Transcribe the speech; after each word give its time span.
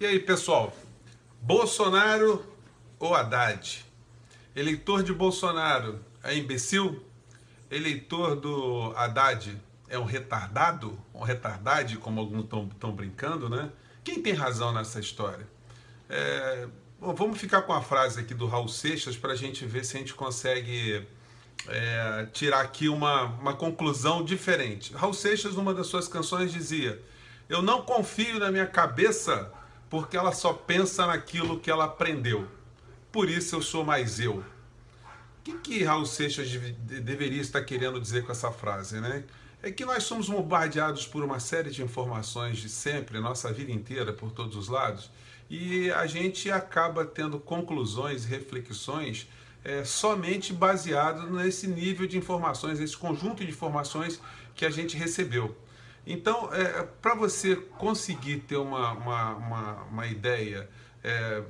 E 0.00 0.04
aí, 0.04 0.18
pessoal? 0.18 0.76
Bolsonaro 1.40 2.44
ou 2.98 3.14
Haddad? 3.14 3.86
Eleitor 4.54 5.04
de 5.04 5.12
Bolsonaro 5.12 6.00
é 6.24 6.36
imbecil? 6.36 7.00
Eleitor 7.70 8.34
do 8.34 8.92
Haddad 8.96 9.56
é 9.88 9.96
um 9.96 10.04
retardado? 10.04 10.98
Um 11.14 11.22
retardade, 11.22 11.96
como 11.96 12.18
alguns 12.18 12.42
estão 12.42 12.90
brincando, 12.90 13.48
né? 13.48 13.70
Quem 14.02 14.20
tem 14.20 14.32
razão 14.32 14.72
nessa 14.72 14.98
história? 14.98 15.46
É, 16.10 16.66
bom, 17.00 17.14
vamos 17.14 17.38
ficar 17.38 17.62
com 17.62 17.72
a 17.72 17.80
frase 17.80 18.18
aqui 18.18 18.34
do 18.34 18.48
Raul 18.48 18.68
Seixas 18.68 19.16
para 19.16 19.32
a 19.32 19.36
gente 19.36 19.64
ver 19.64 19.84
se 19.84 19.96
a 19.96 20.00
gente 20.00 20.12
consegue 20.12 21.06
é, 21.68 22.26
tirar 22.32 22.62
aqui 22.62 22.88
uma, 22.88 23.26
uma 23.26 23.54
conclusão 23.54 24.24
diferente. 24.24 24.92
Raul 24.92 25.14
Seixas, 25.14 25.54
numa 25.54 25.72
das 25.72 25.86
suas 25.86 26.08
canções, 26.08 26.52
dizia: 26.52 27.00
Eu 27.48 27.62
não 27.62 27.82
confio 27.82 28.40
na 28.40 28.50
minha 28.50 28.66
cabeça 28.66 29.52
porque 29.88 30.16
ela 30.16 30.32
só 30.32 30.52
pensa 30.52 31.06
naquilo 31.06 31.60
que 31.60 31.70
ela 31.70 31.84
aprendeu. 31.84 32.48
Por 33.12 33.28
isso 33.28 33.56
eu 33.56 33.62
sou 33.62 33.84
mais 33.84 34.18
eu. 34.18 34.38
O 34.38 34.44
que, 35.44 35.58
que 35.58 35.84
Raul 35.84 36.06
Seixas 36.06 36.50
deveria 36.50 37.40
estar 37.40 37.62
querendo 37.62 38.00
dizer 38.00 38.24
com 38.24 38.32
essa 38.32 38.50
frase, 38.50 39.00
né? 39.00 39.24
É 39.62 39.70
que 39.70 39.84
nós 39.84 40.02
somos 40.02 40.28
bombardeados 40.28 41.06
por 41.06 41.22
uma 41.22 41.40
série 41.40 41.70
de 41.70 41.82
informações 41.82 42.58
de 42.58 42.68
sempre, 42.68 43.18
nossa 43.20 43.52
vida 43.52 43.72
inteira, 43.72 44.12
por 44.12 44.30
todos 44.30 44.56
os 44.56 44.68
lados, 44.68 45.10
e 45.48 45.90
a 45.90 46.06
gente 46.06 46.50
acaba 46.50 47.04
tendo 47.04 47.38
conclusões, 47.38 48.24
reflexões 48.24 49.28
é, 49.64 49.82
somente 49.84 50.52
baseado 50.52 51.30
nesse 51.30 51.66
nível 51.66 52.06
de 52.06 52.18
informações, 52.18 52.78
esse 52.80 52.96
conjunto 52.96 53.44
de 53.44 53.50
informações 53.50 54.20
que 54.54 54.66
a 54.66 54.70
gente 54.70 54.96
recebeu. 54.96 55.56
Então, 56.06 56.52
é, 56.52 56.82
para 57.00 57.14
você 57.14 57.56
conseguir 57.56 58.40
ter 58.40 58.56
uma, 58.56 58.92
uma, 58.92 59.34
uma, 59.36 59.82
uma 59.84 60.06
ideia 60.06 60.68
é, 61.02 61.42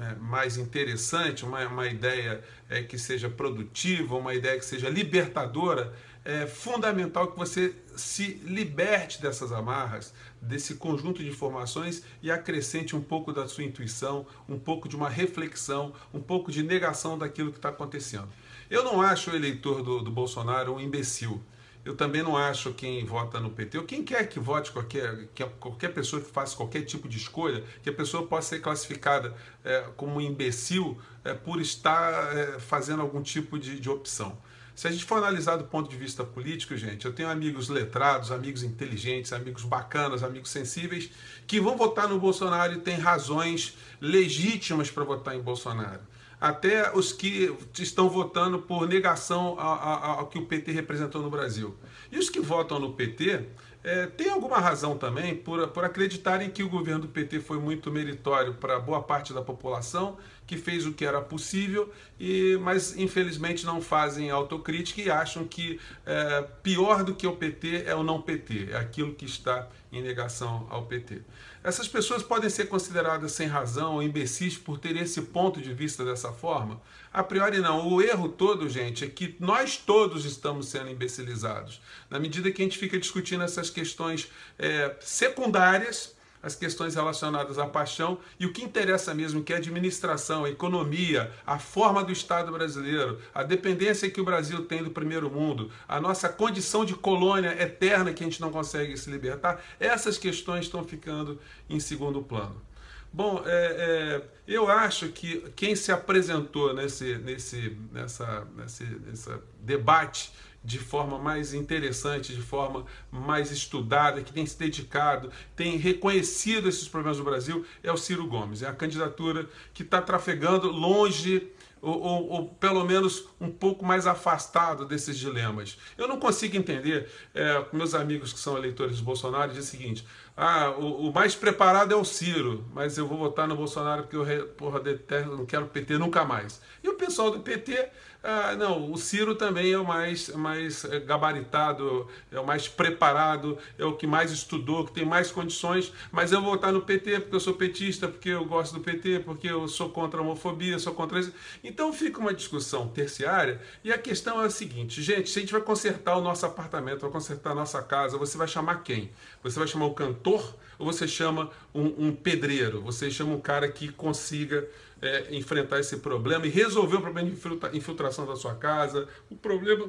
é, 0.00 0.14
mais 0.16 0.56
interessante, 0.56 1.44
uma, 1.44 1.66
uma 1.66 1.86
ideia 1.86 2.42
é, 2.70 2.82
que 2.82 2.98
seja 2.98 3.28
produtiva, 3.28 4.16
uma 4.16 4.34
ideia 4.34 4.58
que 4.58 4.64
seja 4.64 4.88
libertadora, 4.88 5.94
é 6.24 6.46
fundamental 6.46 7.32
que 7.32 7.38
você 7.38 7.74
se 7.96 8.34
liberte 8.44 9.20
dessas 9.20 9.50
amarras, 9.50 10.12
desse 10.40 10.74
conjunto 10.74 11.22
de 11.22 11.28
informações 11.28 12.02
e 12.22 12.30
acrescente 12.30 12.94
um 12.94 13.02
pouco 13.02 13.32
da 13.32 13.48
sua 13.48 13.64
intuição, 13.64 14.26
um 14.48 14.58
pouco 14.58 14.88
de 14.88 14.94
uma 14.94 15.08
reflexão, 15.08 15.92
um 16.12 16.20
pouco 16.20 16.52
de 16.52 16.62
negação 16.62 17.16
daquilo 17.16 17.50
que 17.50 17.58
está 17.58 17.70
acontecendo. 17.70 18.28
Eu 18.70 18.84
não 18.84 19.00
acho 19.00 19.30
o 19.30 19.34
eleitor 19.34 19.82
do, 19.82 20.02
do 20.02 20.10
Bolsonaro 20.10 20.74
um 20.74 20.80
imbecil. 20.80 21.42
Eu 21.84 21.96
também 21.96 22.22
não 22.22 22.36
acho 22.36 22.72
quem 22.74 23.04
vota 23.04 23.40
no 23.40 23.50
PT, 23.50 23.78
ou 23.78 23.84
quem 23.84 24.04
quer 24.04 24.28
que 24.28 24.38
vote, 24.38 24.70
qualquer, 24.72 25.28
que 25.34 25.44
qualquer 25.58 25.88
pessoa 25.94 26.20
que 26.20 26.30
faça 26.30 26.56
qualquer 26.56 26.82
tipo 26.82 27.08
de 27.08 27.16
escolha, 27.16 27.64
que 27.82 27.88
a 27.88 27.92
pessoa 27.92 28.26
possa 28.26 28.50
ser 28.50 28.60
classificada 28.60 29.34
é, 29.64 29.84
como 29.96 30.16
um 30.16 30.20
imbecil 30.20 30.98
é, 31.24 31.32
por 31.32 31.60
estar 31.60 32.36
é, 32.36 32.58
fazendo 32.58 33.00
algum 33.00 33.22
tipo 33.22 33.58
de, 33.58 33.80
de 33.80 33.88
opção. 33.88 34.36
Se 34.74 34.86
a 34.86 34.92
gente 34.92 35.04
for 35.04 35.18
analisar 35.18 35.56
do 35.56 35.64
ponto 35.64 35.90
de 35.90 35.96
vista 35.96 36.22
político, 36.22 36.76
gente, 36.76 37.04
eu 37.04 37.12
tenho 37.12 37.28
amigos 37.28 37.68
letrados, 37.68 38.30
amigos 38.30 38.62
inteligentes, 38.62 39.32
amigos 39.32 39.64
bacanas, 39.64 40.22
amigos 40.22 40.50
sensíveis, 40.50 41.10
que 41.46 41.58
vão 41.58 41.76
votar 41.76 42.08
no 42.08 42.18
Bolsonaro 42.20 42.74
e 42.74 42.78
têm 42.78 42.96
razões 42.96 43.76
legítimas 44.00 44.90
para 44.90 45.02
votar 45.02 45.34
em 45.34 45.40
Bolsonaro 45.40 46.02
até 46.40 46.96
os 46.96 47.12
que 47.12 47.54
estão 47.78 48.08
votando 48.08 48.60
por 48.60 48.86
negação 48.86 49.58
ao, 49.58 50.26
que 50.26 50.38
o 50.38 50.46
PT 50.46 50.72
representou 50.72 51.22
no 51.22 51.30
Brasil. 51.30 51.74
E 52.12 52.18
os 52.18 52.30
que 52.30 52.40
votam 52.40 52.78
no 52.78 52.92
PT 52.92 53.44
é, 53.82 54.06
têm 54.06 54.30
alguma 54.30 54.58
razão 54.58 54.98
também 54.98 55.34
por, 55.34 55.68
por 55.68 55.84
acreditarem 55.84 56.50
que 56.50 56.62
o 56.62 56.68
governo 56.68 57.02
do 57.02 57.08
PT 57.08 57.40
foi 57.40 57.58
muito 57.58 57.90
meritório 57.90 58.54
para 58.54 58.78
boa 58.78 59.02
parte 59.02 59.32
da 59.32 59.40
população, 59.40 60.16
que 60.46 60.56
fez 60.56 60.86
o 60.86 60.92
que 60.92 61.04
era 61.04 61.20
possível, 61.20 61.92
e, 62.18 62.58
mas 62.62 62.96
infelizmente 62.96 63.64
não 63.64 63.80
fazem 63.80 64.30
autocrítica 64.30 65.00
e 65.00 65.10
acham 65.10 65.44
que 65.44 65.78
é, 66.06 66.42
pior 66.62 67.04
do 67.04 67.14
que 67.14 67.26
o 67.26 67.36
PT 67.36 67.84
é 67.86 67.94
o 67.94 68.02
não 68.02 68.20
PT, 68.20 68.70
é 68.72 68.76
aquilo 68.76 69.14
que 69.14 69.26
está 69.26 69.68
em 69.92 70.02
negação 70.02 70.66
ao 70.70 70.86
PT. 70.86 71.22
Essas 71.62 71.88
pessoas 71.88 72.22
podem 72.22 72.48
ser 72.48 72.66
consideradas 72.68 73.32
sem 73.32 73.46
razão 73.46 73.94
ou 73.94 74.02
imbecis 74.02 74.56
por 74.56 74.78
ter 74.78 74.96
esse 74.96 75.20
ponto 75.22 75.60
de 75.60 75.74
vista 75.74 76.04
dessa 76.04 76.32
forma? 76.32 76.80
A 77.12 77.22
priori 77.22 77.58
não. 77.58 77.88
O 77.88 78.00
erro 78.00 78.28
todo, 78.28 78.68
gente, 78.68 79.04
é 79.04 79.08
que 79.08 79.34
nós 79.40 79.76
todos 79.76 80.24
estamos 80.24 80.68
sendo 80.68 80.90
imbecilizados. 80.90 81.80
Na 82.08 82.18
medida 82.18 82.50
que 82.50 82.62
a 82.62 82.64
gente 82.64 82.78
fica 82.78 82.98
discutindo 82.98 83.42
essas 83.42 83.67
questões 83.70 84.30
é, 84.58 84.94
secundárias, 85.00 86.16
as 86.42 86.54
questões 86.54 86.94
relacionadas 86.94 87.58
à 87.58 87.66
paixão 87.66 88.18
e 88.38 88.46
o 88.46 88.52
que 88.52 88.62
interessa 88.62 89.12
mesmo, 89.12 89.42
que 89.42 89.52
é 89.52 89.56
a 89.56 89.58
administração, 89.58 90.44
a 90.44 90.50
economia, 90.50 91.32
a 91.46 91.58
forma 91.58 92.04
do 92.04 92.12
Estado 92.12 92.52
brasileiro, 92.52 93.20
a 93.34 93.42
dependência 93.42 94.10
que 94.10 94.20
o 94.20 94.24
Brasil 94.24 94.64
tem 94.64 94.82
do 94.82 94.90
primeiro 94.90 95.30
mundo, 95.30 95.70
a 95.88 96.00
nossa 96.00 96.28
condição 96.28 96.84
de 96.84 96.94
colônia 96.94 97.60
eterna 97.60 98.12
que 98.12 98.22
a 98.22 98.26
gente 98.26 98.40
não 98.40 98.50
consegue 98.50 98.96
se 98.96 99.10
libertar, 99.10 99.62
essas 99.80 100.16
questões 100.16 100.66
estão 100.66 100.84
ficando 100.84 101.40
em 101.68 101.80
segundo 101.80 102.22
plano. 102.22 102.68
Bom, 103.12 103.42
é, 103.46 103.50
é, 103.50 104.22
eu 104.46 104.70
acho 104.70 105.08
que 105.08 105.40
quem 105.56 105.74
se 105.74 105.90
apresentou 105.90 106.74
nesse, 106.74 107.16
nesse, 107.16 107.76
nessa, 107.90 108.46
nesse, 108.54 108.84
nesse 108.84 109.30
debate 109.60 110.30
de 110.62 110.78
forma 110.78 111.18
mais 111.18 111.54
interessante, 111.54 112.34
de 112.34 112.42
forma 112.42 112.84
mais 113.10 113.50
estudada, 113.50 114.22
que 114.22 114.32
tem 114.32 114.44
se 114.44 114.58
dedicado, 114.58 115.30
tem 115.56 115.76
reconhecido 115.76 116.68
esses 116.68 116.88
problemas 116.88 117.18
do 117.18 117.24
Brasil, 117.24 117.64
é 117.82 117.92
o 117.92 117.96
Ciro 117.96 118.26
Gomes. 118.26 118.62
É 118.62 118.68
a 118.68 118.72
candidatura 118.72 119.48
que 119.72 119.82
está 119.82 120.02
trafegando 120.02 120.70
longe 120.70 121.50
ou, 121.80 122.00
ou, 122.00 122.28
ou, 122.28 122.48
pelo 122.48 122.84
menos 122.84 123.28
um 123.40 123.50
pouco 123.50 123.84
mais 123.84 124.06
afastado 124.06 124.84
desses 124.84 125.16
dilemas. 125.16 125.78
Eu 125.96 126.08
não 126.08 126.18
consigo 126.18 126.56
entender, 126.56 127.08
é, 127.34 127.64
meus 127.72 127.94
amigos 127.94 128.32
que 128.32 128.38
são 128.38 128.56
eleitores 128.56 128.96
de 128.96 129.02
Bolsonaro, 129.02 129.52
o 129.52 129.62
seguinte: 129.62 130.06
ah, 130.36 130.70
o, 130.70 131.08
o, 131.08 131.12
mais 131.12 131.34
preparado 131.34 131.92
é 131.92 131.96
o 131.96 132.04
Ciro, 132.04 132.64
mas 132.72 132.98
eu 132.98 133.06
vou 133.06 133.18
votar 133.18 133.46
no 133.46 133.56
Bolsonaro 133.56 134.02
porque 134.02 134.16
eu 134.16 134.46
porra, 134.48 134.80
detesto, 134.80 135.36
não 135.36 135.46
quero 135.46 135.66
PT 135.66 135.98
nunca 135.98 136.24
mais. 136.24 136.60
E 136.82 136.88
o 136.88 136.94
pessoal 136.94 137.30
do 137.30 137.40
PT 137.40 137.90
ah, 138.30 138.54
não, 138.54 138.92
o 138.92 138.98
Ciro 138.98 139.34
também 139.34 139.72
é 139.72 139.78
o 139.78 139.86
mais, 139.86 140.28
mais 140.28 140.84
eh, 140.84 141.00
gabaritado, 141.00 142.06
é 142.30 142.38
o 142.38 142.44
mais 142.44 142.68
preparado, 142.68 143.56
é 143.78 143.86
o 143.86 143.96
que 143.96 144.06
mais 144.06 144.30
estudou, 144.30 144.84
que 144.84 144.92
tem 144.92 145.06
mais 145.06 145.32
condições, 145.32 145.90
mas 146.12 146.30
eu 146.30 146.42
vou 146.42 146.50
votar 146.50 146.70
no 146.70 146.82
PT 146.82 147.20
porque 147.20 147.36
eu 147.36 147.40
sou 147.40 147.54
petista, 147.54 148.06
porque 148.06 148.28
eu 148.28 148.44
gosto 148.44 148.74
do 148.74 148.80
PT, 148.80 149.20
porque 149.20 149.48
eu 149.48 149.66
sou 149.66 149.88
contra 149.88 150.20
a 150.20 150.22
homofobia, 150.22 150.78
sou 150.78 150.92
contra 150.92 151.18
isso. 151.18 151.32
Então 151.64 151.90
fica 151.90 152.20
uma 152.20 152.34
discussão 152.34 152.88
terciária 152.88 153.62
e 153.82 153.90
a 153.90 153.96
questão 153.96 154.42
é 154.42 154.44
a 154.44 154.50
seguinte, 154.50 155.00
gente, 155.00 155.30
se 155.30 155.38
a 155.38 155.40
gente 155.40 155.52
vai 155.52 155.62
consertar 155.62 156.18
o 156.18 156.20
nosso 156.20 156.44
apartamento, 156.44 157.00
vai 157.00 157.10
consertar 157.10 157.52
a 157.52 157.54
nossa 157.54 157.82
casa, 157.82 158.18
você 158.18 158.36
vai 158.36 158.46
chamar 158.46 158.82
quem? 158.82 159.10
Você 159.42 159.58
vai 159.58 159.66
chamar 159.66 159.86
o 159.86 159.94
cantor 159.94 160.54
ou 160.78 160.86
você 160.86 161.08
chama 161.08 161.50
um, 161.74 162.08
um 162.08 162.14
pedreiro? 162.14 162.80
Você 162.82 163.10
chama 163.10 163.34
um 163.34 163.40
cara 163.40 163.68
que 163.68 163.88
consiga 163.88 164.68
é, 165.02 165.34
enfrentar 165.34 165.80
esse 165.80 165.96
problema 165.98 166.46
e 166.46 166.50
resolver 166.50 166.96
o 166.96 167.00
problema 167.00 167.30
de 167.30 167.76
infiltração 167.76 168.26
da 168.26 168.36
sua 168.36 168.54
casa, 168.54 169.08
o 169.30 169.36
problema 169.36 169.88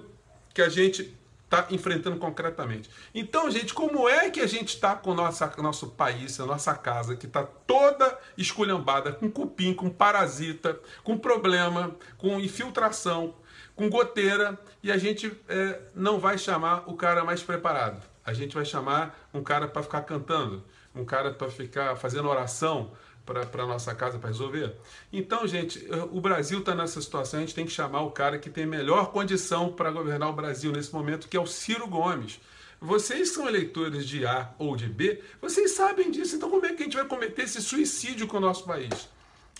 que 0.53 0.61
a 0.61 0.69
gente 0.69 1.13
está 1.49 1.67
enfrentando 1.72 2.17
concretamente. 2.17 2.89
Então, 3.13 3.49
gente, 3.49 3.73
como 3.73 4.07
é 4.07 4.29
que 4.29 4.39
a 4.39 4.45
gente 4.45 4.69
está 4.69 4.95
com 4.95 5.16
nossa, 5.16 5.51
nosso 5.57 5.88
país, 5.88 6.39
a 6.39 6.45
nossa 6.45 6.75
casa, 6.75 7.16
que 7.16 7.25
está 7.25 7.44
toda 7.44 8.17
esculhambada, 8.38 9.11
com 9.11 9.29
cupim, 9.31 9.73
com 9.73 9.89
parasita, 9.89 10.79
com 11.03 11.17
problema, 11.17 11.95
com 12.17 12.39
infiltração, 12.39 13.33
com 13.75 13.89
goteira, 13.89 14.59
e 14.83 14.91
a 14.91 14.97
gente 14.97 15.35
é, 15.47 15.81
não 15.95 16.19
vai 16.19 16.38
chamar 16.38 16.83
o 16.88 16.95
cara 16.95 17.23
mais 17.23 17.41
preparado. 17.41 17.99
A 18.23 18.31
gente 18.31 18.53
vai 18.53 18.63
chamar 18.63 19.28
um 19.33 19.41
cara 19.41 19.67
para 19.67 19.81
ficar 19.81 20.01
cantando, 20.01 20.63
um 20.96 21.06
cara 21.06 21.32
para 21.32 21.50
ficar 21.50 21.96
fazendo 21.96 22.28
oração, 22.28 22.91
para 23.26 23.64
a 23.64 23.68
nossa 23.68 23.94
casa 23.94 24.18
para 24.18 24.30
resolver? 24.30 24.76
Então, 25.14 25.46
gente, 25.47 25.88
o 26.12 26.20
Brasil 26.20 26.59
está 26.59 26.74
nessa 26.74 27.00
situação, 27.00 27.40
a 27.40 27.41
gente 27.41 27.53
tem 27.53 27.66
que 27.66 27.72
chamar 27.72 28.02
o 28.02 28.12
cara 28.12 28.40
que 28.40 28.50
tem 28.50 28.66
melhor 28.66 29.12
condição 29.12 29.72
para 29.72 29.91
governar 29.91 30.30
o 30.30 30.34
Brasil 30.34 30.72
nesse 30.72 30.91
momento, 30.91 31.28
que 31.28 31.38
é 31.38 31.40
o 31.40 31.46
Ciro 31.46 31.88
Gomes. 31.88 32.40
Vocês 32.82 33.32
são 33.32 33.47
eleitores 33.47 34.08
de 34.08 34.26
A 34.26 34.52
ou 34.58 34.76
de 34.76 34.88
B, 34.88 35.22
vocês 35.41 35.72
sabem 35.72 36.09
disso, 36.09 36.38
então 36.38 36.50
como 36.50 36.66
é 36.66 36.74
que 36.74 36.82
a 36.82 36.86
gente 36.86 36.96
vai 36.96 37.06
cometer 37.06 37.44
esse 37.44 37.62
suicídio 37.62 38.26
com 38.26 38.38
o 38.38 38.40
nosso 38.40 38.64
país? 38.64 39.09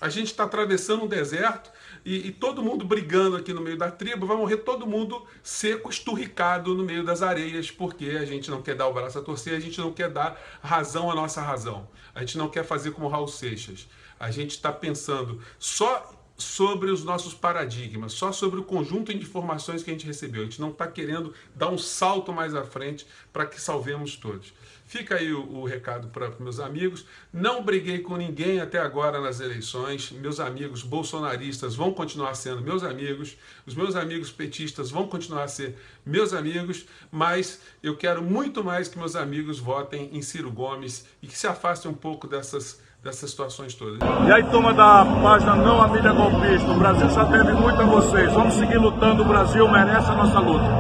A 0.02 0.08
gente 0.08 0.28
está 0.28 0.46
atravessando 0.46 1.04
um 1.04 1.08
deserto 1.08 1.70
e, 2.06 2.28
e, 2.28 2.32
todo 2.32 2.64
mundo 2.64 2.86
brigando 2.86 3.36
aqui 3.36 3.52
no 3.52 3.60
meio 3.60 3.78
da 3.78 3.92
tribo, 3.92 4.26
vai 4.26 4.38
morrer 4.38 4.58
todo 4.58 4.88
mundo 4.88 5.26
seco, 5.44 5.90
esturricado 5.90 6.74
no 6.74 6.84
meio 6.84 7.04
das 7.04 7.22
areias, 7.22 7.70
porque 7.70 8.06
a 8.12 8.26
gente 8.26 8.50
não 8.50 8.62
quer 8.62 8.76
dar 8.76 8.88
o 8.88 8.94
braço 8.94 9.20
a 9.20 9.22
torcer, 9.22 9.56
a 9.56 9.60
gente 9.60 9.80
não 9.80 9.92
quer 9.92 10.10
dar 10.10 10.40
razão 10.62 11.12
à 11.12 11.16
nossa 11.16 11.42
razão. 11.42 11.88
A 12.16 12.22
gente 12.22 12.38
não 12.38 12.48
quer 12.48 12.64
fazer 12.64 12.92
como 12.92 13.10
Raul 13.10 13.28
Seixas. 13.28 13.88
A 14.18 14.32
gente 14.32 14.52
está 14.52 14.72
pensando 14.72 15.42
só 15.58 16.19
sobre 16.40 16.90
os 16.90 17.04
nossos 17.04 17.34
paradigmas, 17.34 18.14
só 18.14 18.32
sobre 18.32 18.60
o 18.60 18.64
conjunto 18.64 19.14
de 19.14 19.20
informações 19.20 19.84
que 19.84 19.90
a 19.90 19.94
gente 19.94 20.06
recebeu. 20.06 20.42
A 20.42 20.46
gente 20.46 20.62
não 20.62 20.72
está 20.72 20.88
querendo 20.88 21.34
dar 21.56 21.70
um 21.70 21.78
salto 21.78 22.32
mais 22.32 22.56
à 22.56 22.64
frente 22.64 23.06
para 23.32 23.46
que 23.46 23.62
salvemos 23.62 24.16
todos. 24.16 24.54
Fica 24.90 25.18
aí 25.18 25.32
o, 25.32 25.48
o 25.48 25.66
recado 25.66 26.08
para 26.08 26.32
meus 26.40 26.60
amigos. 26.60 27.06
Não 27.32 27.64
briguei 27.64 28.00
com 28.00 28.18
ninguém 28.18 28.60
até 28.60 28.80
agora 28.80 29.22
nas 29.22 29.40
eleições. 29.40 30.12
Meus 30.12 30.40
amigos 30.40 30.82
bolsonaristas 30.82 31.76
vão 31.76 31.94
continuar 31.94 32.34
sendo 32.34 32.64
meus 32.64 32.82
amigos. 32.82 33.38
Os 33.68 33.76
meus 33.76 33.96
amigos 33.96 34.32
petistas 34.32 34.90
vão 34.90 35.08
continuar 35.08 35.44
a 35.44 35.48
ser 35.48 35.78
meus 36.04 36.34
amigos. 36.34 36.88
Mas 37.12 37.62
eu 37.84 37.96
quero 37.96 38.24
muito 38.24 38.64
mais 38.64 38.88
que 38.88 38.98
meus 38.98 39.16
amigos 39.16 39.60
votem 39.60 40.10
em 40.12 40.24
Ciro 40.24 40.50
Gomes 40.52 41.06
e 41.22 41.28
que 41.28 41.38
se 41.38 41.46
afastem 41.46 41.92
um 41.92 41.94
pouco 41.94 42.28
dessas 42.28 42.82
dessas 43.04 43.30
situações 43.30 43.74
todas. 43.74 44.00
E 44.28 44.32
aí, 44.32 44.44
turma 44.44 44.74
da 44.74 45.06
página 45.22 45.56
Não 45.56 45.82
a 45.82 45.88
Mídia 45.88 46.12
Golpista, 46.12 46.70
o 46.72 46.80
Brasil 46.80 47.10
já 47.10 47.24
deve 47.24 47.54
muito 47.54 47.82
a 47.82 47.86
vocês. 47.86 48.32
Vamos 48.34 48.56
seguir 48.56 48.78
lutando, 48.78 49.24
o 49.24 49.26
Brasil 49.26 49.68
merece 49.68 50.10
a 50.12 50.16
nossa 50.16 50.40
luta. 50.40 50.80